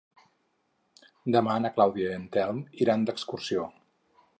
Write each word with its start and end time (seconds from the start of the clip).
Demà 1.37 1.59
na 1.67 1.73
Clàudia 1.77 2.09
i 2.15 2.19
en 2.23 2.27
Telm 2.39 2.67
iran 2.87 3.09
d'excursió. 3.11 3.73